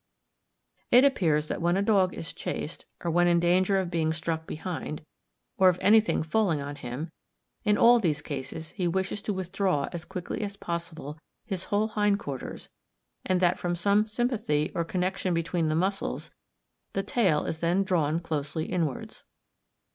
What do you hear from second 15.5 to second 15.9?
the